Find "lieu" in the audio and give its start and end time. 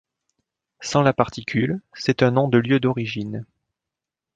2.57-2.79